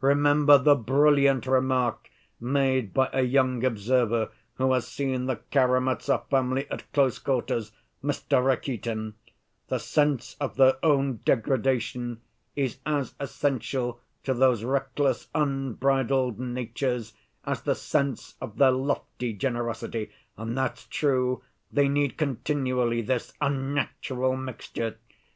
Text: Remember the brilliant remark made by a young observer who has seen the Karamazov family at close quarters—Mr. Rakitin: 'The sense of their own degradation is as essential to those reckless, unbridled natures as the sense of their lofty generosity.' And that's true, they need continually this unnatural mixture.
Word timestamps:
Remember 0.00 0.58
the 0.58 0.74
brilliant 0.74 1.46
remark 1.46 2.10
made 2.40 2.92
by 2.92 3.10
a 3.12 3.22
young 3.22 3.64
observer 3.64 4.30
who 4.54 4.72
has 4.72 4.88
seen 4.88 5.26
the 5.26 5.36
Karamazov 5.52 6.28
family 6.28 6.68
at 6.68 6.92
close 6.92 7.20
quarters—Mr. 7.20 8.44
Rakitin: 8.44 9.14
'The 9.68 9.78
sense 9.78 10.34
of 10.40 10.56
their 10.56 10.84
own 10.84 11.20
degradation 11.24 12.20
is 12.56 12.78
as 12.84 13.14
essential 13.20 14.00
to 14.24 14.34
those 14.34 14.64
reckless, 14.64 15.28
unbridled 15.32 16.40
natures 16.40 17.14
as 17.46 17.62
the 17.62 17.76
sense 17.76 18.34
of 18.40 18.56
their 18.58 18.72
lofty 18.72 19.32
generosity.' 19.32 20.10
And 20.36 20.58
that's 20.58 20.86
true, 20.86 21.44
they 21.70 21.86
need 21.88 22.16
continually 22.16 23.00
this 23.00 23.32
unnatural 23.40 24.34
mixture. 24.36 24.98